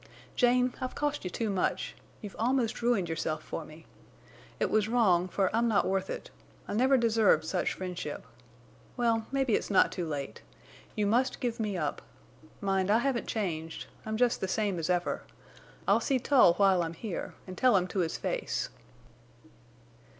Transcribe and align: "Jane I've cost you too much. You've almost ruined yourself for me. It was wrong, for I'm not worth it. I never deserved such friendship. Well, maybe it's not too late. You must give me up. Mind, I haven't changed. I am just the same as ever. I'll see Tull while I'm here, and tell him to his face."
"Jane 0.35 0.73
I've 0.81 0.95
cost 0.95 1.23
you 1.23 1.29
too 1.29 1.51
much. 1.51 1.95
You've 2.21 2.35
almost 2.39 2.81
ruined 2.81 3.07
yourself 3.07 3.43
for 3.43 3.63
me. 3.63 3.85
It 4.59 4.71
was 4.71 4.87
wrong, 4.87 5.27
for 5.27 5.55
I'm 5.55 5.67
not 5.67 5.85
worth 5.87 6.09
it. 6.09 6.31
I 6.67 6.73
never 6.73 6.97
deserved 6.97 7.45
such 7.45 7.73
friendship. 7.73 8.25
Well, 8.97 9.27
maybe 9.31 9.53
it's 9.53 9.69
not 9.69 9.91
too 9.91 10.07
late. 10.07 10.41
You 10.95 11.05
must 11.05 11.39
give 11.39 11.59
me 11.59 11.77
up. 11.77 12.01
Mind, 12.61 12.89
I 12.89 12.97
haven't 12.97 13.27
changed. 13.27 13.85
I 14.03 14.09
am 14.09 14.17
just 14.17 14.41
the 14.41 14.47
same 14.47 14.79
as 14.79 14.89
ever. 14.89 15.21
I'll 15.87 15.99
see 15.99 16.17
Tull 16.17 16.55
while 16.55 16.81
I'm 16.81 16.95
here, 16.95 17.35
and 17.45 17.55
tell 17.55 17.77
him 17.77 17.85
to 17.89 17.99
his 17.99 18.17
face." 18.17 18.69